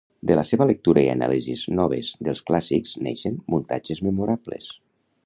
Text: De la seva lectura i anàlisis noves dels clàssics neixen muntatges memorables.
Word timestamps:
De 0.29 0.35
la 0.37 0.43
seva 0.51 0.65
lectura 0.69 1.01
i 1.07 1.11
anàlisis 1.15 1.65
noves 1.81 2.09
dels 2.29 2.41
clàssics 2.49 2.97
neixen 3.09 3.39
muntatges 3.55 4.03
memorables. 4.09 4.73